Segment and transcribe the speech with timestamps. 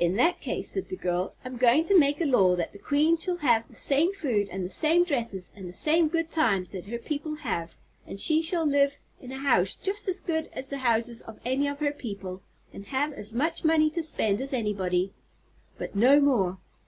[0.00, 3.16] "In that case," said the girl, "I'm goin' to make a law that the Queen
[3.16, 6.86] shall have the same food an' the same dresses an' the same good times that
[6.86, 10.78] her people have; and she shall live in a house jus' as good as the
[10.78, 15.12] houses of any of her people, an' have as much money to spend as anybody.
[15.78, 16.58] But no more.